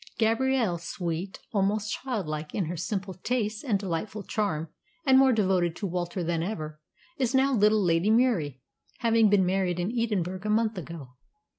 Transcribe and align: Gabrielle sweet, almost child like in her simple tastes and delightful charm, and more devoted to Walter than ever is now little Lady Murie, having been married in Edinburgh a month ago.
Gabrielle 0.17 0.79
sweet, 0.79 1.39
almost 1.53 1.93
child 1.93 2.25
like 2.25 2.55
in 2.55 2.65
her 2.65 2.75
simple 2.75 3.13
tastes 3.13 3.63
and 3.63 3.77
delightful 3.77 4.23
charm, 4.23 4.67
and 5.05 5.19
more 5.19 5.31
devoted 5.31 5.75
to 5.75 5.85
Walter 5.85 6.23
than 6.23 6.41
ever 6.41 6.81
is 7.17 7.35
now 7.35 7.53
little 7.53 7.83
Lady 7.83 8.09
Murie, 8.09 8.59
having 9.01 9.29
been 9.29 9.45
married 9.45 9.79
in 9.79 9.93
Edinburgh 9.95 10.41
a 10.43 10.49
month 10.49 10.75
ago. 10.75 11.09